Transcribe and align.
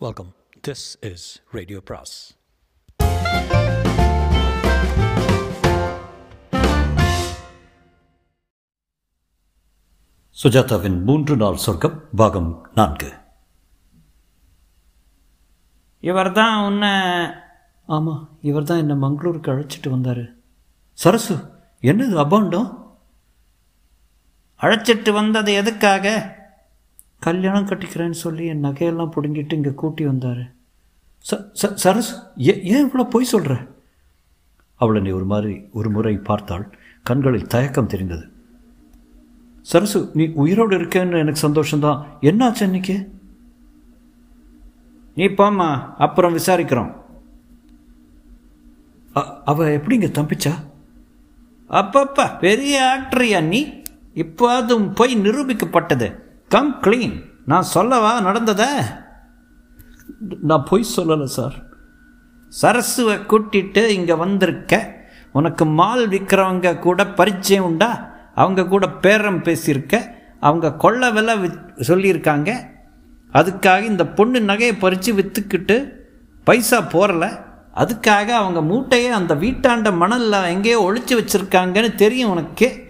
Welcome. 0.00 0.34
This 0.62 0.96
is 1.02 1.40
Radio 1.50 1.80
Pras. 1.80 2.10
சுஜாதாவின் 10.36 10.98
மூன்று 11.04 11.34
நாள் 11.36 11.56
சொர்க்கம் 11.56 11.96
பாகம் 12.16 12.50
நான்கு 12.74 13.10
இவர் 16.02 16.32
தான் 16.32 16.56
உன்னை 16.64 16.92
ஆமாம் 17.88 18.22
இவர் 18.40 18.64
தான் 18.64 18.78
என்னை 18.78 18.96
மங்களூருக்கு 18.96 19.52
அழைச்சிட்டு 19.52 19.90
வந்தார் 19.90 20.24
சரசு 20.98 21.36
என்னது 21.82 22.16
அபாண்டம் 22.16 22.68
அழைச்சிட்டு 24.60 25.12
வந்தது 25.12 25.52
எதுக்காக 25.52 26.04
கல்யாணம் 27.22 27.66
கட்டிக்கிறேன்னு 27.66 28.18
சொல்லி 28.24 28.46
என் 28.46 28.64
நகையெல்லாம் 28.64 29.12
பிடுங்கிட்டு 29.14 29.52
இங்கே 29.52 29.72
கூட்டி 29.74 30.04
வந்தார். 30.04 30.44
ச 31.30 31.38
ச 31.60 31.70
சரஸ் 31.84 32.10
ஏ 32.48 32.52
ஏன் 32.72 32.84
இவ்வளோ 32.86 33.04
பொய் 33.10 33.32
சொல்கிற 33.32 33.54
அவளை 34.80 35.02
நீ 35.02 35.10
ஒரு 35.10 35.24
மாதிரி 35.24 35.54
ஒரு 35.72 35.90
முறை 35.90 36.16
பார்த்தாள் 36.16 36.64
கண்களில் 37.02 37.50
தயக்கம் 37.54 37.92
தெரிந்தது. 37.92 38.24
சரசு 39.62 40.00
நீ 40.14 40.24
உயிரோடு 40.42 40.74
இருக்கேன்னு 40.78 41.22
எனக்கு 41.22 41.42
சந்தோஷம்தான். 41.48 42.02
என்னாச்சு 42.20 42.62
அன்னைக்கு? 42.66 42.96
நீ 45.14 45.26
போம்மா 45.26 45.68
அப்புறம் 45.96 46.36
விசாரிக்கிறோம். 46.36 46.92
அவ 49.50 49.66
எப்படிங்க 49.78 50.08
தம்பிச்சா 50.18 50.54
அப்பப்பா 51.70 52.24
பெரிய 52.38 52.74
ஆக்டரியா 52.94 53.38
நீ? 53.44 53.60
இப்போ 54.14 54.44
அதுவும் 54.56 54.92
போய் 54.92 55.14
நிரூபிக்கப்பட்டது. 55.16 56.08
கம் 56.48 56.80
க்ளீன் 56.80 57.24
நான் 57.46 57.62
சொல்லவா 57.62 58.20
நடந்ததா? 58.20 58.66
நான் 60.42 60.64
பொய் 60.70 60.84
சொல்லலை 60.96 61.24
சார். 61.24 61.54
சரசுவை 62.62 63.20
கூட்டிட்டு 63.26 63.86
இங்கே 63.86 64.14
வந்திருக்க. 64.14 64.94
உனக்கு 65.32 65.66
மால் 65.66 66.08
விற்கிறவங்க 66.08 66.78
கூட 66.78 67.06
பரிச்சயம் 67.06 67.64
உண்டா? 67.64 68.14
அவங்க 68.34 68.66
கூட 68.66 68.88
பேரம் 68.88 69.42
பேசியிருக்க. 69.42 70.00
அவங்க 70.40 70.74
கொள்ள 70.74 71.10
விலை 71.10 71.34
சொல்லியிருக்காங்க. 71.76 72.54
அதுக்காக 73.32 73.82
இந்த 73.82 74.06
பொண்ணு 74.06 74.40
நகையை 74.40 74.78
பறித்து 74.78 75.12
விற்றுக்கிட்டு 75.12 75.90
பைசா 76.44 76.80
போறல. 76.80 77.44
அதுக்காக 77.74 78.28
அவங்க 78.28 78.62
மூட்டையை 78.62 79.10
அந்த 79.10 79.34
வீட்டாண்ட 79.34 79.96
மணலில் 79.96 80.32
எங்கேயோ 80.32 80.92
ஒளிச்சு 80.92 81.12
வச்சுருக்காங்கன்னு 81.12 81.94
தெரியும் 81.94 82.30
உனக்கு. 82.30 82.85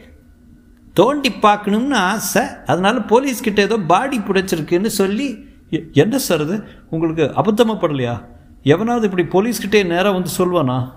தோண்டி 0.97 1.33
பார்க்கணும்னு 1.33 1.97
ஆசை. 1.97 2.43
அதனால் 2.67 3.05
போலீஸ்கிட்ட 3.05 3.59
ஏதோ 3.59 3.77
பாடி 3.77 4.19
பிடிச்சிருக்குன்னு 4.19 4.87
சொல்லி 4.87 5.47
எ- 5.71 5.85
என்ன 5.93 6.19
சார் 6.19 6.41
இது? 6.41 6.65
உங்களுக்கு 6.91 7.23
அபத்தமாக 7.23 7.77
படலையா? 7.77 8.25
எவனாவது 8.63 9.11
இப்படி 9.11 9.49
போலீஸ்கிட்டே 9.49 9.87
நேராக 9.87 10.13
வந்து 10.13 10.31
சொல்வானா? 10.39 10.93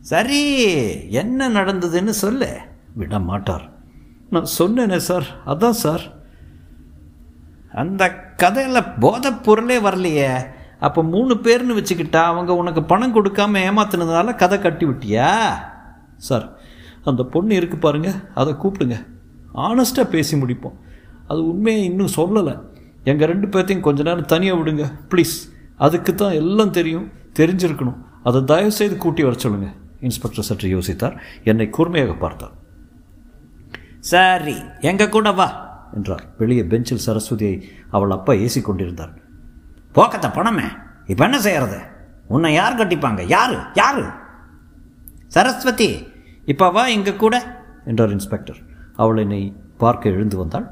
சரி 0.00 0.64
என்ன 1.10 1.48
நடந்ததுன்னு 1.48 2.08
சொல்லு. 2.08 2.58
விட 2.94 3.18
மாட்டார். 3.18 3.70
நான் 4.30 4.46
சொன்னேனே 4.58 4.96
சார். 4.96 5.26
அதான் 5.46 5.70
சார். 5.70 6.02
அந்த 7.72 8.14
கதையில் 8.14 8.92
போதை 9.00 9.32
பொருளே 9.32 9.80
வரலையே. 9.80 10.46
அப்போ 10.80 11.02
மூணு 11.02 11.34
பேர்னு 11.34 11.84
வச்சுக்கிட்டா 11.84 12.16
அவங்க 12.16 12.54
உனக்கு 12.54 12.84
பணம் 12.84 13.14
கொடுக்காம 13.14 13.58
ஏமாத்துனதுனால 13.68 14.34
கதை 14.34 14.58
கட்டி 14.58 14.86
விட்டியா? 14.86 15.50
சார் 16.16 16.55
அந்த 17.10 17.22
பொண்ணு 17.34 17.54
இருக்கு 17.60 17.76
பாருங்க 17.76 18.10
அதை 18.40 18.52
கூப்பிடுங்க. 18.62 18.96
ஆனஸ்ட்டாக 19.66 20.12
பேசி 20.14 20.34
முடிப்போம். 20.42 20.76
அது 21.30 21.40
உண்மையை 21.50 21.82
இன்னும் 21.90 22.14
சொல்லலை. 22.16 22.54
எங்கள் 23.10 23.28
ரெண்டு 23.32 23.46
பேர்த்தையும் 23.52 23.86
கொஞ்ச 23.86 24.02
நேரம் 24.08 24.30
தனியாக 24.32 24.58
விடுங்க 24.60 24.84
ப்ளீஸ் 25.10 25.34
அதுக்கு 25.86 26.12
தான் 26.14 26.38
எல்லாம் 26.42 26.74
தெரியும் 26.78 27.08
தெரிஞ்சிருக்கணும். 27.40 27.98
அதை 28.28 28.38
தயவு 28.50 28.72
செய்து 28.78 28.96
கூட்டி 29.04 29.22
வர 29.26 29.36
சொல்லுங்க. 29.44 29.68
இன்ஸ்பெக்டர் 30.06 30.46
சற்று 30.48 30.68
யோசித்தார். 30.76 31.14
என்னை 31.50 31.66
கூர்மையாக 31.76 32.14
பார்த்தார். 32.24 32.54
சரி 34.12 34.56
எங்க 34.90 35.08
கூட 35.08 35.30
வா 35.38 35.48
என்றார். 35.94 36.24
வெளியே 36.40 36.64
பெஞ்சில் 36.72 37.04
சரஸ்வதியை 37.06 37.54
அவள் 37.96 38.14
அப்பா 38.16 38.32
ஏசி 38.44 38.60
கொண்டிருந்தார் 38.62 39.14
போக்கத்த 39.96 40.28
பணமே 40.34 40.66
இப்போ 41.12 41.22
என்ன 41.24 41.38
செய்யறது? 41.46 41.78
உன்னை 42.34 42.50
யார் 42.52 42.78
கட்டிப்பாங்க? 42.78 43.22
யாரு? 43.34 43.56
யாரு? 43.74 44.04
சரஸ்வதி 45.34 45.88
இப்போ 46.52 46.66
வா 46.76 46.82
எங்க 46.96 47.12
கூட. 47.22 47.36
என்றார் 47.90 48.12
இன்ஸ்பெக்டர். 48.16 48.58
அவள் 49.02 49.20
என்னை 49.22 49.40
பார்க்க 49.82 50.14
எழுந்து 50.16 50.36
வந்தாள். 50.42 50.66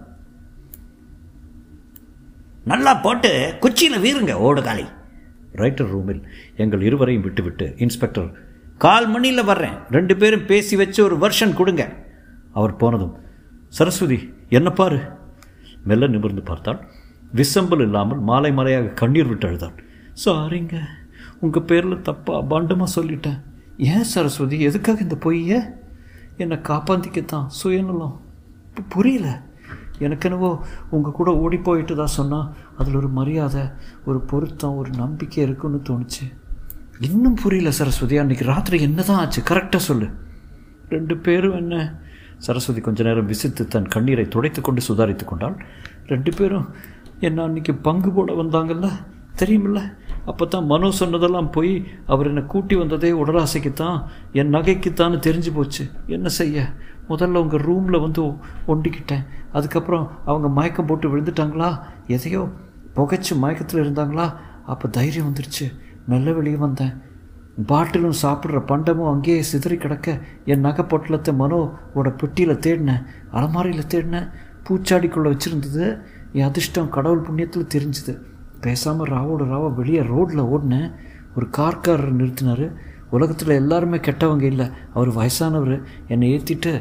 நல்லா 2.73 2.93
போட்டு 3.05 3.31
குச்சியில் 3.62 4.03
வீருங்க 4.05 4.34
ஓடுகாலி 4.49 4.87
ரைட்டர் 5.63 5.91
ரூமில் 5.95 6.23
எங்கள் 6.63 6.84
இருவரையும் 6.89 7.25
விட்டுவிட்டு 7.27 7.67
இன்ஸ்பெக்டர் 7.84 8.29
கால் 8.84 9.09
மணியில் 9.15 9.49
வர்றேன். 9.51 9.77
ரெண்டு 9.97 10.15
பேரும் 10.21 10.47
பேசி 10.51 10.75
வச்சு 10.81 11.01
ஒரு 11.09 11.17
வருஷன் 11.25 11.59
கொடுங்க. 11.59 11.84
அவர் 12.59 12.81
போனதும் 12.83 13.15
சரஸ்வதி 13.79 14.19
என்ன 14.59 14.69
பாரு? 14.81 14.99
மெல்ல 15.91 16.07
நிமிர்ந்து 16.15 16.43
பார்த்தாள். 16.51 16.81
விசம்பல் 17.39 17.84
இல்லாமல் 17.87 18.21
மாலை 18.31 18.51
மலையாக 18.59 18.95
கண்ணீர் 19.01 19.31
விட்டு 19.31 19.49
அழுதாள். 19.49 19.77
சாரிங்க 20.25 20.77
உங்கள் 21.45 21.67
பேரில் 21.71 22.05
தப்பா 22.09 22.34
அபாண்டமாக 22.43 22.95
சொல்லிட்டேன். 22.97 23.41
ஏன் 23.77 24.03
சரஸ்வதி? 24.03 24.61
எதுக்காக 24.61 25.01
இந்த 25.01 25.17
பொய்ய? 25.21 25.62
என்னை 26.37 26.57
காப்பாந்திக்கத்தான் 26.57 27.47
சுயநலம். 27.47 28.21
புரியல. 28.89 29.43
எனக்கு 29.99 30.31
என்னவோ 30.31 30.65
உங்கள் 30.91 31.12
கூட 31.12 31.37
ஓடி 31.37 31.57
போயிட்டு 31.57 31.97
தான் 31.97 32.07
சொன்னால் 32.07 32.55
அதில் 32.79 32.95
ஒரு 32.95 33.09
மரியாதை 33.09 33.63
ஒரு 34.05 34.21
பொருத்தம் 34.21 34.77
ஒரு 34.77 34.91
நம்பிக்கை 34.91 35.43
இருக்குன்னு 35.43 35.83
தோணுச்சு. 35.89 36.34
இன்னும் 37.01 37.34
புரியல 37.34 37.71
சரஸ்வதி 37.71 38.19
அன்றைக்கி 38.19 38.45
ராத்திரி 38.45 38.83
என்ன 38.83 39.03
தான் 39.03 39.17
ஆச்சு? 39.17 39.43
கரெக்டாக 39.43 39.77
சொல்லு. 39.77 40.09
ரெண்டு 40.89 41.17
பேரும் 41.17 41.55
என்ன? 41.55 42.03
சரஸ்வதி 42.39 42.81
கொஞ்ச 42.81 43.03
நேரம் 43.03 43.27
விசித்து 43.27 43.67
தன் 43.67 43.89
கண்ணீரை 43.89 44.29
துடைத்து 44.29 44.61
கொண்டு 44.61 44.83
சுதாரித்து 44.89 45.25
கொண்டாள். 45.25 45.67
ரெண்டு 46.07 46.33
பேரும் 46.37 46.69
என்ன 47.21 47.43
அன்னைக்கு 47.43 47.75
பங்கு 47.75 48.11
போட 48.11 48.33
வந்தாங்கல்ல? 48.33 48.91
தெரியுமில்ல? 49.39 49.97
அப்போ 50.27 50.47
தான் 50.47 50.67
மனு 50.67 50.93
சொன்னதெல்லாம் 50.93 51.51
போய் 51.51 51.87
அவர் 52.07 52.27
என்னை 52.27 52.43
கூட்டி 52.43 52.75
வந்ததே 52.77 53.11
உடலாசைக்குத்தான் 53.12 54.05
என் 54.33 54.55
நகைக்குத்தான்னு 54.55 55.19
தெரிஞ்சு 55.27 55.55
போச்சு. 55.55 55.85
என்ன 56.07 56.29
செய்ய? 56.29 56.73
முதல்ல 57.09 57.35
உங்கள் 57.35 57.61
ரூமில் 57.61 58.01
வந்து 58.01 58.23
ஒண்டிக்கிட்டேன். 58.69 59.27
அதுக்கப்புறம் 59.53 60.11
அவங்க 60.25 60.49
மயக்கம் 60.49 60.87
போட்டு 60.87 61.17
விழுந்துட்டாங்களா? 61.17 61.81
எதையோ 62.07 62.49
புகைச்சி 62.97 63.37
மயக்கத்தில் 63.37 63.83
இருந்தாங்களா? 63.83 64.34
அப்போ 64.67 64.89
தைரியம் 64.89 65.33
வந்துருச்சு. 65.33 65.67
மெல்ல 66.07 66.33
வெளியே 66.33 66.57
வந்தேன். 66.57 67.03
பாட்டிலும் 67.67 68.21
சாப்பிட்ற 68.23 68.61
பண்டமும் 68.67 69.11
அங்கேயே 69.11 69.43
சிதறி 69.43 69.77
கிடக்க 69.77 70.19
என் 70.45 70.61
நகை 70.61 70.84
பொட்டலத்தை 70.84 71.34
மனோவோட 71.41 72.17
பெட்டியில் 72.17 72.59
தேடினேன். 72.59 73.05
அலமாரியில் 73.33 73.91
தேடினேன். 73.95 74.31
பூச்சாடிக்குள்ளே 74.69 75.37
வச்சுருந்தது. 75.37 76.01
என் 76.33 76.47
அதிர்ஷ்டம் 76.47 76.89
கடவுள் 76.89 77.27
புண்ணியத்தில் 77.29 77.71
தெரிஞ்சுது. 77.75 78.19
பேசாமல் 78.67 79.13
ராவோட 79.15 79.43
ராவ 79.53 79.69
வெளியே 79.79 80.03
ரோட்டில் 80.13 80.49
ஓடினேன் 80.55 80.89
ஒரு 81.37 81.47
கார்காரர் 81.59 82.19
நிறுத்தினார். 82.21 82.67
உலகத்தில் 83.11 83.59
எல்லாருமே 83.61 83.99
கெட்டவங்க 84.07 84.47
இல்லை. 84.53 84.67
அவர் 84.95 85.11
வயசானவர். 85.19 85.77
என்னை 86.09 86.29
ஏற்றிட்டு 86.35 86.73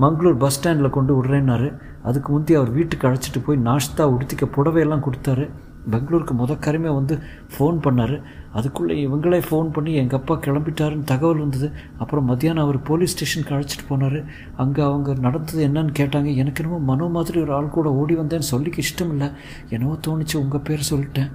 மங்களூர் 0.00 0.42
பஸ் 0.42 0.56
ஸ்டாண்டில் 0.56 0.96
கொண்டு 0.96 1.12
விடுறேன்னாரு. 1.16 1.68
அதுக்கு 2.02 2.28
முந்தி 2.32 2.54
அவர் 2.54 2.72
வீட்டுக்கு 2.78 3.06
அழைச்சிட்டு 3.08 3.40
போய் 3.46 3.64
நாஷ்தா 3.68 4.04
உடுத்திக்க 4.14 4.44
புடவையெல்லாம் 4.56 5.06
கொடுத்தாரு. 5.06 5.46
பெங்களூருக்கு 5.92 6.34
முத 6.34 6.52
கருமே 6.66 6.90
வந்து 6.98 7.14
ஃபோன் 7.54 7.76
பண்ணார். 7.86 8.14
அதுக்குள்ளே 8.58 8.94
இவங்களே 9.06 9.40
ஃபோன் 9.48 9.68
பண்ணி 9.76 9.92
எங்கள் 10.02 10.18
அப்பா 10.20 10.34
கிளம்பிட்டாருன்னு 10.46 11.10
தகவல் 11.12 11.42
வந்தது. 11.44 11.68
அப்புறம் 11.98 12.28
மத்தியானம் 12.30 12.64
அவர் 12.66 12.78
போலீஸ் 12.88 13.14
ஸ்டேஷனுக்கு 13.14 13.54
அழைச்சிட்டு 13.56 13.86
போனார். 13.90 14.18
அங்கே 14.64 14.82
அவங்க 14.82 15.14
நடந்தது 15.26 15.60
என்னன்னு 15.68 15.94
கேட்டாங்க. 16.00 16.30
எனக்கு 16.42 16.62
என்னமோ 16.64 16.80
மனோ 16.90 17.08
மாதிரி 17.18 17.38
ஒரு 17.40 17.54
ஆள் 17.58 17.74
கூட 17.76 17.90
ஓடி 18.00 18.16
வந்தேன்னு 18.22 18.50
சொல்லிக்க 18.54 18.84
இஷ்டம் 18.86 19.12
இல்லை 19.16 19.30
என்னவோ 19.68 19.94
தோணுச்சு 20.08 20.36
உங்கள் 20.44 20.66
பேர் 20.68 20.90
சொல்லிட்டேன். 20.92 21.30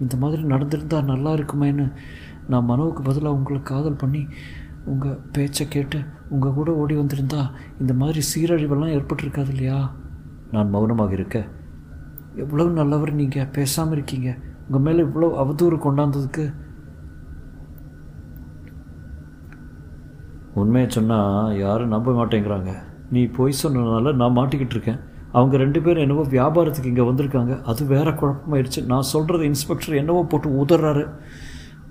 இந்த 0.00 0.16
மாதிரி 0.24 0.42
நடந்திருந்தால் 0.54 1.10
நல்லா 1.12 1.32
இருக்குமேன்னு 1.38 1.86
நான் 2.52 2.68
மனோவுக்கு 2.70 3.02
பதிலாக 3.08 3.36
உங்களை 3.38 3.62
காதல் 3.62 4.00
பண்ணி 4.02 4.22
உங்கள் 4.92 5.18
பேச்சை 5.34 5.64
கேட்டு 5.68 5.98
உங்கள் 6.34 6.54
கூட 6.56 6.70
ஓடி 6.82 6.94
வந்திருந்தா 6.94 7.42
இந்த 7.80 7.92
மாதிரி 7.94 8.20
சீரழிவெல்லாம் 8.30 8.94
ஏற்பட்டிருக்காது 8.96 9.52
இல்லையா? 9.54 9.80
நான் 10.54 10.72
மௌனமாக 10.74 11.12
இருக்கேன் 11.12 11.48
எவ்வளவு 12.36 12.70
நல்லவர் 12.70 13.12
நீங்கள் 13.12 13.50
பேசாமல் 13.52 13.92
இருக்கீங்க. 13.92 14.36
உங்கள் 14.66 14.80
மேலே 14.80 15.02
இவ்வளோ 15.02 15.28
அவதூறு 15.42 15.76
கொண்டாந்ததுக்கு. 15.86 16.54
உண்மையை 20.54 20.90
சொன்னால் 20.90 21.56
யாரும் 21.56 21.88
நம்ப 21.88 22.12
மாட்டேங்கிறாங்க. 22.12 22.72
நீ 23.10 23.26
பொய் 23.26 23.60
சொன்னதுனால 23.62 24.14
நான் 24.14 24.36
மாட்டிக்கிட்டு 24.36 24.74
இருக்கேன். 24.76 25.00
அவங்க 25.32 25.56
ரெண்டு 25.56 25.82
பேரும் 25.82 26.02
என்னவோ 26.02 26.22
வியாபாரத்துக்கு 26.22 26.90
இங்கே 26.92 27.02
வந்திருக்காங்க. 27.02 27.62
அது 27.62 27.86
வேற 27.86 28.10
குழப்பமாயிடுச்சு 28.10 28.86
நான் 28.86 29.10
சொல்கிறது 29.12 29.44
இன்ஸ்பெக்டர் 29.44 29.94
என்னவோ 29.94 30.24
போட்டு 30.24 30.64
உதறாரு. 30.64 31.04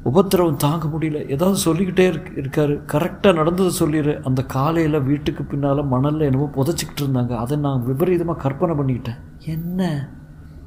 உபத்திரவம் 0.04 0.58
தாங்க 0.58 0.86
முடியல. 0.88 1.30
ஏதாவது 1.30 1.58
சொல்லிக்கிட்டே 1.58 2.08
இருக்கு 2.08 2.32
இருக்காரு. 2.42 2.82
கரெக்டாக 2.94 3.34
நடந்ததை 3.34 3.70
சொல்லிடு 3.70 4.22
அந்த 4.24 4.44
காலையில் 4.44 5.00
வீட்டுக்கு 5.00 5.44
பின்னால் 5.44 5.86
மணலில் 5.86 6.28
என்னவோ 6.30 6.50
புதைச்சிக்கிட்டு 6.58 7.04
இருந்தாங்க. 7.06 7.30
அதை 7.30 7.58
நான் 7.58 7.86
விபரீதமாக 7.86 8.40
கற்பனை 8.40 8.76
பண்ணிக்கிட்டேன். 8.76 9.20
என்ன? 9.40 10.10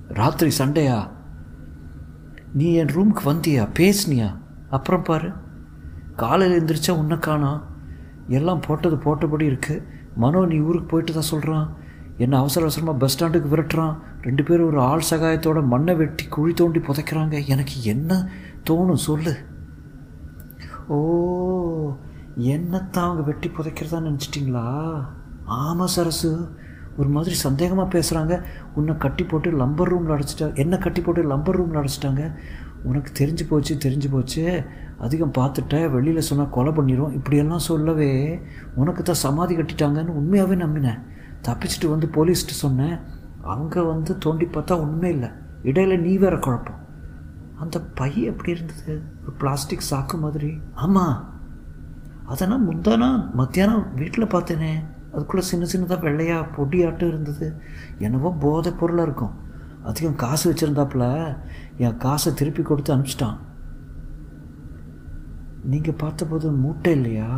ராத்திரி 0.08 0.50
சண்டையா? 0.50 1.10
நீ 2.52 2.72
என் 2.72 2.86
ரூமுக்கு 2.86 3.24
வந்தியா? 3.24 3.68
பேசுனியா? 3.78 4.36
அப்புறம் 4.70 5.02
பாரு. 5.02 5.32
காலையில் 6.16 6.64
எழுந்திரிச்சா 6.64 6.90
உன்னை 6.90 7.18
காணோம் 7.18 7.62
எல்லாம் 8.28 8.60
போட்டது 8.60 8.96
போட்டபடி 8.96 9.42
இருக்குது 9.42 9.82
மனோ 10.16 10.44
நீ 10.44 10.58
ஊருக்கு 10.58 10.86
போயிட்டு 10.86 11.12
தான் 11.12 11.22
சொல்கிறான் 11.22 11.76
என்னை 12.16 12.38
அவசர 12.38 12.64
அவசரமாக 12.64 12.98
பஸ் 12.98 13.24
ஸ்டாண்டுக்கு 13.24 13.52
விரட்டுறான். 13.54 13.96
ரெண்டு 14.22 14.42
பேரும் 14.42 14.66
ஒரு 14.66 14.80
ஆள் 14.80 15.02
சகாயத்தோட 15.10 15.66
மண்ணை 15.66 15.94
வெட்டி 15.94 16.24
குழி 16.24 16.54
தோண்டி 16.54 16.78
புதைக்கிறாங்க. 16.78 17.46
எனக்கு 17.46 17.82
என்ன 17.82 18.28
தோணும் 18.70 19.04
சொல்லு. 19.08 19.36
ஓ 20.88 20.96
என்னத்தான் 22.38 23.06
அவங்க 23.06 23.22
வெட்டி 23.22 23.48
புதைக்கிறதா 23.48 24.18
நினச்சிட்டிங்களா? 24.18 25.04
ஆமாம் 25.44 25.86
சரசு. 25.86 26.48
ஒரு 26.96 27.08
மாதிரி 27.08 27.34
சந்தேகமாக 27.34 27.88
பேசுகிறாங்க 27.94 28.42
உன்னை 28.74 28.96
கட்டி 28.96 29.24
போட்டு 29.24 29.50
லம்பர் 29.50 29.90
ரூமில் 29.92 30.14
அடைச்சிட்டா 30.16 30.54
என்ன 30.54 30.78
கட்டி 30.78 31.00
போட்டு 31.00 31.36
லம்பர் 31.36 31.58
ரூமில் 31.58 31.80
அடைச்சிட்டாங்க. 31.80 32.34
உனக்கு 32.82 33.10
தெரிஞ்சு 33.18 33.44
போச்சு 33.48 33.78
தெரிஞ்சு 33.84 34.08
போச்சு. 34.10 34.62
அதிகம் 34.98 35.32
பார்த்துட்ட 35.38 35.90
வெளியில் 35.90 36.20
சொன்னால் 36.20 36.50
கொலை 36.50 36.72
பண்ணிடும் 36.72 37.12
இப்படியெல்லாம் 37.12 37.58
சொல்லவே 37.58 38.40
உனக்கு 38.74 39.02
தான் 39.02 39.22
சமாதி 39.26 39.56
கட்டிட்டாங்கன்னு 39.56 40.16
உண்மையாகவே 40.20 40.62
நம்பினேன். 40.64 41.02
தப்பிச்சுட்டு 41.42 41.88
வந்து 41.88 42.08
போலீஸ்ட்டு 42.12 42.60
சொன்னேன். 42.62 42.96
அவங்க 43.42 43.82
வந்து 43.82 44.18
தோண்டி 44.18 44.44
பார்த்தா 44.44 44.72
உண்மை 44.72 45.10
இல்லை. 45.10 45.28
இடையில 45.62 45.98
நீ 45.98 46.16
வேற 46.16 46.38
குழப்பம். 46.38 46.82
அந்த 47.58 47.80
பை 47.80 48.22
எப்படி 48.22 48.50
இருந்தது? 48.50 49.02
ஒரு 49.22 49.32
பிளாஸ்டிக் 49.32 49.88
சாக்கு 49.90 50.18
மாதிரி. 50.18 50.60
ஆமாம் 50.74 51.32
அதெல்லாம் 52.26 52.64
முந்தானா 52.70 53.32
மத்தியானம் 53.32 53.94
வீட்டில் 53.94 54.26
பார்த்தேனே. 54.26 54.72
அதுக்குள்ளே 55.14 55.44
சின்ன 55.46 55.64
சின்னதாக 55.72 56.00
வெள்ளையாக 56.00 56.50
பொடியாட்டம் 56.56 57.10
இருந்தது. 57.12 57.46
என்னவோ 57.98 58.36
போதை 58.40 58.72
பொருளாக 58.72 59.08
இருக்கும். 59.08 59.34
அதிகம் 59.82 60.20
காசு 60.24 60.44
வச்சுருந்தாப்புல 60.50 61.06
என் 61.76 61.96
காசை 61.96 62.34
திருப்பி 62.34 62.62
கொடுத்து 62.62 62.94
அனுப்பிச்சிட்டான். 62.94 63.38
நீங்கள் 65.72 66.00
பார்த்தபோது 66.02 66.46
மூட்டை 66.50 66.92
இல்லையா? 66.92 67.28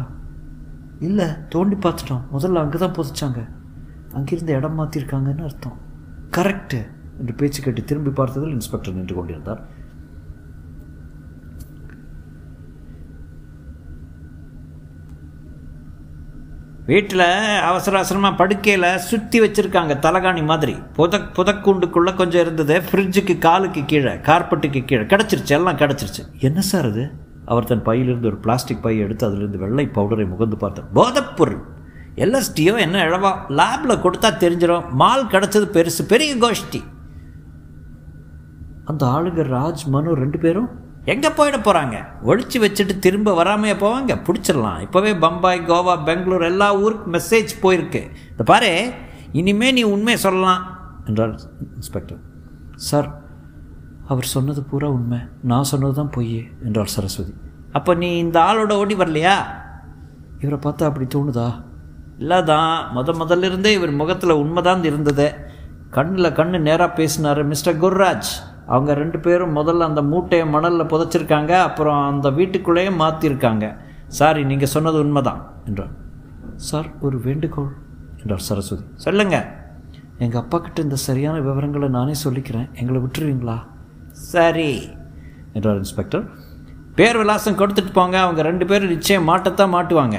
இல்லை 0.98 1.26
தோண்டி 1.48 1.76
பார்த்துட்டோம். 1.76 2.22
முதல்ல 2.32 2.62
அங்கே 2.64 2.78
தான் 2.78 2.96
புதைச்சாங்க. 2.98 3.40
அங்கிருந்து 4.12 4.52
இடம் 4.52 4.78
மாற்றிருக்காங்கன்னு 4.78 5.46
அர்த்தம். 5.48 5.78
கரெக்டு 6.36 6.78
என்று 7.18 7.34
பேச்சு 7.34 7.62
கேட்டு 7.62 7.84
திரும்பி 7.84 8.10
பார்த்ததில் 8.10 8.56
இன்ஸ்பெக்டர் 8.58 8.94
நின்று 8.94 9.14
கொண்டிருந்தார். 9.14 9.62
வீட்டில் 16.86 17.24
அவசர 17.68 17.96
அவசரமாக 17.96 18.38
படுக்கையில் 18.40 18.98
சுற்றி 18.98 19.40
வச்சுருக்காங்க 19.40 19.94
தலகாணி 20.04 20.42
மாதிரி. 20.50 20.74
புதக் 20.96 21.30
புதக்கூண்டுக்குள்ளே 21.36 22.14
கொஞ்சம் 22.14 22.40
இருந்தது. 22.40 22.82
ஃப்ரிட்ஜுக்கு 22.88 23.38
காலுக்கு 23.38 23.84
கீழே 23.84 24.12
கார்பெட்டுக்கு 24.28 24.84
கீழே. 24.84 25.02
கிடச்சிருச்சு 25.02 25.54
எல்லாம் 25.58 25.76
கிடச்சிருச்சு. 25.76 26.22
என்ன 26.38 26.60
சார் 26.60 26.84
அது? 26.84 27.04
அவர் 27.46 27.64
தன் 27.64 27.82
பையிலிருந்து 27.82 28.28
ஒரு 28.28 28.36
பிளாஸ்டிக் 28.36 28.82
பையை 28.82 29.04
எடுத்து 29.04 29.26
அதிலிருந்து 29.26 29.58
வெள்ளை 29.58 29.88
பவுடரை 29.94 30.26
முகந்து 30.32 30.54
பார்த்தார் 30.54 30.92
போதைப்பொருள் 30.94 31.62
எல்எஸ்டியோ 32.24 32.74
என்ன 32.78 33.04
இழவா? 33.08 33.32
லேபில் 33.58 34.02
கொடுத்தா 34.04 34.30
தெரிஞ்சிடும் 34.44 34.90
மால் 34.90 35.26
கிடச்சது 35.26 35.66
பெருசு 35.76 36.02
பெரிய 36.08 36.34
கோஷ்டி. 36.36 36.80
அந்த 38.84 39.06
ஆளுங்க 39.06 39.44
ராஜ் 39.56 39.84
மனு 39.86 40.14
ரெண்டு 40.14 40.38
பேரும் 40.38 40.68
எங்கே 41.12 41.28
போயிட 41.28 41.56
போகிறாங்க 41.58 41.96
ஒழிச்சு 42.26 42.58
வச்சுட்டு 42.64 42.94
திரும்ப 42.98 43.34
வராமையே 43.42 43.74
போவாங்க? 43.82 44.12
பிடிச்சிடலாம். 44.26 44.78
இப்போவே 44.86 45.18
பம்பாய் 45.18 45.60
கோவா 45.68 46.04
பெங்களூர் 46.04 46.42
எல்லா 46.42 46.68
ஊருக்கு 46.76 47.06
மெசேஜ் 47.10 47.52
போயிருக்கு. 47.62 48.02
இந்த 48.30 48.44
பாரு 48.44 48.92
இனிமே 49.32 49.68
நீ 49.72 49.82
உண்மையை 49.82 50.18
சொல்லலாம் 50.20 50.62
என்றார் 51.06 51.34
இன்ஸ்பெக்டர். 51.74 52.18
சார் 52.74 53.08
அவர் 54.08 54.24
சொன்னது 54.24 54.62
பூரா 54.62 54.88
உண்மை. 54.88 55.18
நான் 55.42 55.70
சொன்னது 55.72 55.94
தான் 55.94 56.10
பொய் 56.10 56.34
என்றார் 56.64 56.86
சரஸ்வதி. 56.86 57.32
அப்போ 57.72 57.94
நீ 57.94 58.18
இந்த 58.18 58.40
ஆளோட 58.40 58.72
ஓடி 58.72 58.94
வரலையா? 58.94 59.36
இவரை 60.40 60.58
பார்த்தா 60.62 60.84
அப்படி 60.84 61.06
தோணுதா? 61.14 61.48
இல்லைதான். 62.18 62.74
முத 62.94 63.14
முதல்ல 63.22 63.42
இருந்தே 63.42 63.72
இவர் 63.72 63.90
முகத்தில் 63.90 64.40
உண்மைதான் 64.42 64.84
இருந்தது. 64.84 65.26
கண்ணில் 65.90 66.36
கண்ணு 66.38 66.58
நேராக 66.58 66.92
பேசினார் 66.92 67.44
மிஸ்டர் 67.44 67.80
குர்ராஜ். 67.80 68.30
அவங்க 68.66 68.94
ரெண்டு 68.94 69.18
பேரும் 69.18 69.56
முதல்ல 69.56 69.78
அந்த 69.78 70.02
மூட்டையை 70.02 70.48
மணலில் 70.48 70.90
புதைச்சிருக்காங்க 70.92 71.50
அப்புறம் 71.50 72.08
அந்த 72.08 72.30
வீட்டுக்குள்ளேயே 72.30 72.88
மாற்றிருக்காங்க 72.88 73.76
சாரி 74.06 74.44
நீங்கள் 74.44 74.68
சொன்னது 74.68 74.98
உண்மைதான் 74.98 75.52
என்றார். 75.66 75.92
சார் 76.56 76.86
ஒரு 77.00 77.20
வேண்டுகோள் 77.20 77.70
என்றார் 78.16 78.38
சரஸ்வதி. 78.38 78.82
சொல்லுங்க. 78.94 79.36
எங்கள் 80.18 80.40
அப்பா 80.40 80.58
கிட்ட 80.58 80.82
இந்த 80.82 80.94
சரியான 80.94 81.40
விவரங்களை 81.40 81.88
நானே 81.88 82.12
சொல்லிக்கிறேன். 82.24 82.68
எங்களை 82.74 83.00
விட்டுருவீங்களா? 83.00 83.56
சரி 84.10 84.88
என்றார் 85.52 85.76
இன்ஸ்பெக்டர். 85.76 86.24
பேர் 86.94 87.16
விலாசம் 87.16 87.58
கொடுத்துட்டு 87.58 87.92
போங்க. 87.92 88.20
அவங்க 88.20 88.42
ரெண்டு 88.42 88.66
பேரும் 88.66 88.88
நிச்சயம் 88.88 89.28
மாட்டத்தான் 89.28 89.74
மாட்டுவாங்க. 89.76 90.16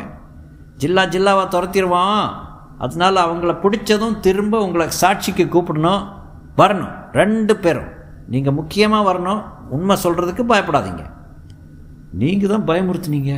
ஜில்லா 0.77 1.03
ஜில்லாவாக 1.03 1.47
துரத்திடுவான். 1.53 2.29
அதனால் 2.77 3.15
அவங்கள 3.15 3.55
பிடிச்சதும் 3.55 4.19
திரும்ப 4.19 4.63
உங்களை 4.63 4.87
சாட்சிக்கு 4.89 5.45
கூப்பிடணும். 5.45 6.03
வரணும். 6.57 6.93
ரெண்டு 7.11 7.55
பேரும். 7.55 7.95
நீங்கள் 8.33 8.57
முக்கியமாக 8.59 9.07
வரணும் 9.09 9.41
உண்மை 9.75 9.95
சொல்கிறதுக்கு 10.03 10.43
பயப்படாதீங்க. 10.51 11.03
நீங்கள் 12.21 12.51
தான் 12.53 12.67
பயமுறுத்துனீங்க. 12.69 13.33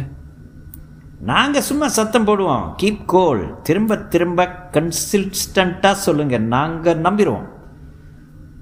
நாங்கள் 1.29 1.65
சும்மா 1.69 1.87
சத்தம் 1.87 2.27
போடுவோம். 2.27 2.65
கீப் 2.81 3.05
கோல் 3.05 3.43
திரும்ப 3.67 3.97
திரும்ப 4.13 4.47
கன்சிஸ்டண்ட்டாக 4.75 5.91
சொல்லுங்கள் 5.91 6.47
நாங்கள் 6.55 7.03
நம்பிடுவோம் 7.07 7.47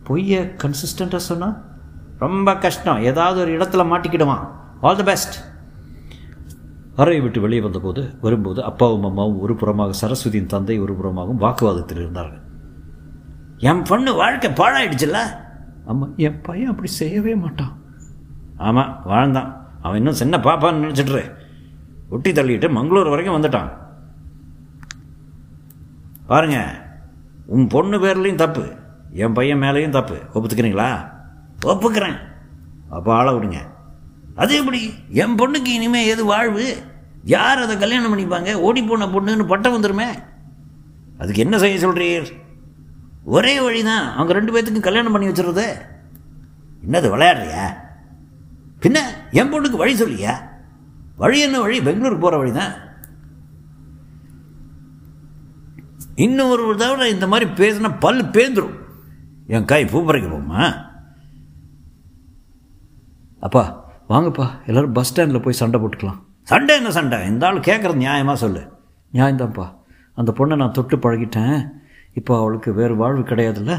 பொய்யை 0.07 0.41
கன்சிஸ்டண்ட்டாக 0.63 1.27
சொன்னால் 1.29 1.55
ரொம்ப 2.23 2.55
கஷ்டம். 2.55 3.03
ஏதாவது 3.09 3.39
ஒரு 3.43 3.51
இடத்துல 3.57 3.85
மாட்டிக்கிடுவான். 3.91 4.43
ஆல் 4.81 4.95
தி 4.95 5.03
பெஸ்ட் 5.03 5.37
அறையை 7.01 7.21
விட்டு 7.23 7.39
வெளியே 7.41 7.61
வந்தபோது 7.61 8.03
வரும்போது 8.21 8.59
அப்பாவும் 8.63 9.03
அம்மாவும் 9.03 9.39
ஒரு 9.39 9.53
புறமாக 9.53 9.97
சரஸ்வதியின் 10.01 10.53
தந்தை 10.53 10.79
ஒரு 10.79 10.93
புறமாகவும் 10.99 11.43
வாக்குவாதத்தில் 11.43 12.01
இருந்தார்கள். 12.03 12.41
என் 13.69 13.83
பொண்ணு 13.89 14.13
வாழ்க்கை 14.13 14.49
பாழாயிடுச்சுல்ல? 14.51 15.19
அம்மா 15.87 16.07
என் 16.17 16.41
பையன் 16.41 16.69
அப்படி 16.69 16.89
செய்யவே 16.89 17.35
மாட்டான். 17.35 17.73
ஆமாம் 18.57 19.01
வாழ்ந்தான். 19.05 19.49
அவன் 19.81 19.97
இன்னும் 19.97 20.19
சின்ன 20.21 20.37
பாப்பான்னு 20.37 20.83
நினச்சிட்ரு 20.83 21.31
ஒட்டி 22.09 22.31
தள்ளிட்டு 22.31 22.67
மங்களூர் 22.77 23.09
வரைக்கும் 23.09 23.37
வந்துட்டான். 23.37 23.69
பாருங்க 26.27 26.85
உன் 27.45 27.67
பொண்ணு 27.67 27.97
பேர்லேயும் 27.99 28.41
தப்பு 28.43 28.65
என் 29.11 29.33
பையன் 29.33 29.61
மேலேயும் 29.61 29.89
தப்பு. 29.89 30.17
ஒப்புத்துக்கிறீங்களா? 30.33 31.11
ஒப்புக்கிறேன். 31.61 32.17
அப்போ 32.89 33.13
ஆள 33.13 33.31
விடுங்க. 33.31 33.57
அது 34.35 34.57
எப்படி? 34.57 34.93
என் 35.09 35.35
பொண்ணுக்கு 35.35 35.65
இனிமே 35.65 36.07
எது 36.07 36.25
வாழ்வு? 36.25 36.77
யார் 37.23 37.57
அதை 37.57 37.77
கல்யாணம் 37.77 38.13
பண்ணிப்பாங்க? 38.13 38.53
ஓடி 38.53 38.83
போன 38.83 39.05
பொண்ணுன்னு 39.05 39.47
பட்டம் 39.47 39.81
வந்துருமே. 39.81 40.07
அதுக்கு 41.17 41.41
என்ன 41.41 41.57
செய்ய 41.57 41.87
சொல்கிறீர் 41.87 42.27
ஒரே 43.35 43.53
வழி 43.61 43.83
தான் 43.83 44.13
அவங்க 44.13 44.33
ரெண்டு 44.33 44.53
பேர்த்துக்கும் 44.53 44.87
கல்யாணம் 44.87 45.11
பண்ணி 45.11 45.27
வச்சுருது 45.27 45.65
என்னது 46.85 47.07
விளையாடுறியா? 47.13 47.63
பின்ன 48.81 48.97
என் 49.31 49.51
பொண்ணுக்கு 49.53 49.81
வழி 49.83 49.93
சொல்லியா? 50.01 50.33
வழி 51.15 51.39
என்ன 51.39 51.59
வழி? 51.59 51.77
பெங்களூருக்கு 51.81 52.25
போகிற 52.25 52.37
வழி 52.37 52.51
தான் 52.51 52.73
இன்னும் 56.15 56.49
ஒரு 56.49 56.75
தவிர 56.77 57.09
இந்த 57.09 57.27
மாதிரி 57.27 57.49
பேசினா 57.51 57.89
பல் 57.99 58.23
பேந்துடும் 58.25 58.77
என் 59.47 59.65
காய் 59.65 59.85
பூ 59.85 59.99
போமா 60.01 60.61
அப்பா 63.39 63.63
வாங்கப்பா 64.09 64.45
எல்லாரும் 64.65 64.91
பஸ் 64.91 65.07
ஸ்டாண்டில் 65.07 65.41
போய் 65.41 65.59
சண்டை 65.61 65.79
போட்டுக்கலாம். 65.81 66.19
சண்டை 66.41 66.75
என்ன 66.75 66.91
சண்டை? 66.91 67.27
இந்த 67.27 67.45
ஆள் 67.45 67.59
கேட்குறது 67.59 68.01
நியாயமாக 68.03 68.33
சொல்லு. 68.33 68.61
நியாயம்தான்ப்பா. 69.13 69.65
அந்த 70.13 70.33
பொண்ணை 70.37 70.55
நான் 70.55 70.71
தொட்டு 70.71 70.97
பழகிட்டேன். 70.97 71.69
இப்போ 72.19 72.33
அவளுக்கு 72.41 72.69
வேறு 72.79 72.93
வாழ்வு 73.01 73.23
கிடையாதுல்ல? 73.31 73.73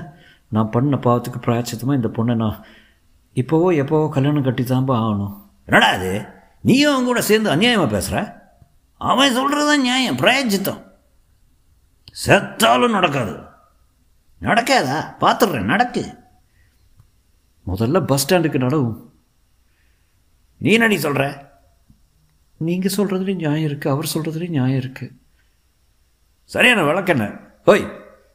நான் 0.54 0.72
பண்ண 0.74 0.96
பாவத்துக்கு 1.06 1.40
பிராய்ச்சித்தமாக 1.46 1.98
இந்த 2.00 2.10
பொண்ணை 2.16 2.34
நான் 2.42 2.58
இப்போவோ 3.40 3.68
எப்போவோ 3.82 4.06
கல்யாணம் 4.14 4.46
கட்டி 4.46 4.62
தான்ப்பா 4.62 4.94
ஆகணும். 5.04 5.34
என்னடா 5.68 5.88
அது 5.96 6.12
நீயும் 6.68 6.92
அவன் 6.92 7.08
கூட 7.08 7.20
சேர்ந்து 7.30 7.52
அநியாயமாக 7.54 7.90
பேசுகிற 7.94 8.20
அவன் 9.00 9.36
சொல்கிறது 9.38 9.66
தான் 9.70 9.84
நியாயம் 9.88 10.20
பிராயஜித்தம் 10.22 10.80
செத்தாலும் 12.24 12.96
நடக்காது. 12.98 13.34
நடக்காதா? 14.40 14.96
பார்த்துடுறேன் 15.22 15.70
நடக்கு. 15.72 16.02
முதல்ல 17.66 18.00
பஸ் 18.10 18.22
ஸ்டாண்டுக்கு 18.22 18.58
நடவும் 18.64 18.96
நீ 20.60 20.68
என்னடி 20.76 20.96
சொல்கிற 21.06 21.24
நீங்கள் 22.68 22.94
சொல்கிறதுலேயும் 22.96 23.42
நியாயம் 23.42 23.68
இருக்குது 23.70 23.92
அவர் 23.94 24.12
சொல்கிறதுலேயும் 24.14 24.56
நியாயம் 24.56 24.80
இருக்குது 24.82 25.14
சரியான 26.50 26.84
விளக்கண்ண. 26.88 27.24
ஓய் 27.70 27.84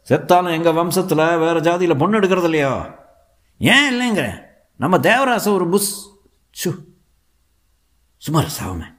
செத்தாலும் 0.09 0.51
எங்கள் 0.51 0.73
வம்சத்தில் 0.73 1.39
வேறு 1.39 1.59
ஜாதியில் 1.59 1.97
பொண்ணு 1.97 2.19
எடுக்கிறது 2.19 2.43
இல்லையோ? 2.43 2.73
ஏன் 3.57 3.93
இல்லைங்கிற? 3.93 4.43
நம்ம 4.77 4.97
தேவராச 4.97 5.53
ஒரு 5.53 5.69
புஷ் 5.69 5.93
சு 6.63 6.71
சுமார் 8.17 8.53
சாவமே. 8.61 8.91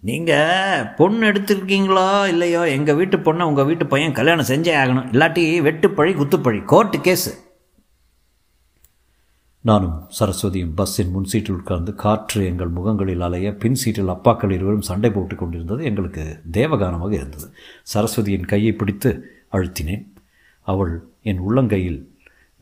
நீங்கள் 0.00 0.86
பொண்ணு 0.96 1.26
எடுத்திருக்கீங்களோ 1.26 2.26
இல்லையோ 2.26 2.68
எங்கள் 2.68 2.94
வீட்டு 2.94 3.16
பொண்ணை 3.16 3.42
உங்கள் 3.42 3.64
வீட்டு 3.64 3.86
பையன் 3.86 4.12
கல்யாணம் 4.12 4.44
செஞ்சே 4.44 4.76
ஆகணும். 4.82 5.08
இல்லாட்டி 5.12 5.44
வெட்டுப்பழி 5.68 6.12
குத்துப்பழி 6.14 6.64
கோர்ட்டு 6.64 6.98
கேஸு 6.98 7.32
நானும் 9.62 10.10
சரஸ்வதியும் 10.20 10.72
பஸ்ஸின் 10.74 11.10
முன் 11.10 11.24
சீட்டில் 11.24 11.54
உட்கார்ந்து 11.54 11.94
காற்று 11.94 12.44
எங்கள் 12.44 12.68
முகங்களில் 12.68 13.20
அலைய 13.20 13.54
பின் 13.54 13.74
சீட்டில் 13.74 14.08
அப்பாக்கள் 14.08 14.50
இருவரும் 14.50 14.80
சண்டை 14.80 15.10
போட்டு 15.10 15.34
கொண்டிருந்தது 15.34 15.84
எங்களுக்கு 15.84 16.42
தேவகானமாக 16.50 17.14
இருந்தது. 17.14 17.54
சரஸ்வதியின் 17.94 18.46
கையை 18.46 18.72
பிடித்து 18.72 19.10
அழுத்தினேன். 19.52 20.06
அவள் 20.62 21.04
என் 21.22 21.40
உள்ளங்கையில் 21.40 22.06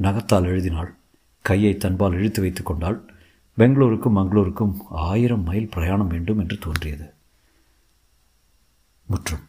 நகத்தால் 0.03 0.45
எழுதினாள். 0.45 0.95
கையை 1.43 1.77
தன்பால் 1.77 2.13
இழுத்து 2.13 2.41
வைத்து 2.41 2.63
கொண்டாள். 2.63 3.01
பெங்களூருக்கும் 3.59 4.17
மங்களூருக்கும் 4.17 4.75
ஆயிரம் 4.91 5.45
மைல் 5.45 5.69
பிரயாணம் 5.69 6.09
வேண்டும் 6.09 6.39
என்று 6.39 6.59
தோன்றியது. 6.59 7.13
முற்றும். 9.07 9.49